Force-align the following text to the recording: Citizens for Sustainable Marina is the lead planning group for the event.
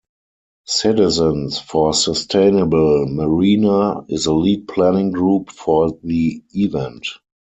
Citizens 0.65 1.59
for 1.59 1.93
Sustainable 1.93 3.05
Marina 3.05 4.03
is 4.09 4.23
the 4.23 4.33
lead 4.33 4.67
planning 4.67 5.11
group 5.11 5.51
for 5.51 5.95
the 6.03 6.43
event. 6.55 7.05